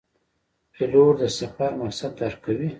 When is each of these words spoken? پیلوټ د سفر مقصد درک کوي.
پیلوټ 0.73 1.13
د 1.21 1.23
سفر 1.39 1.71
مقصد 1.81 2.11
درک 2.19 2.37
کوي. 2.45 2.69